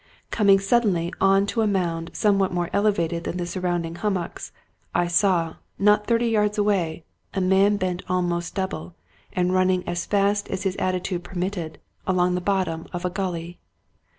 [0.31, 4.51] Coming suddenly on to a mound some what more elevated than the surrounding hummocks,
[4.95, 7.03] I saw,, not thirty yards away,
[7.35, 8.95] a man bent almost double,
[9.31, 11.77] and run ning as fast as his attitude permitted,
[12.07, 13.59] along the bottom of a gully.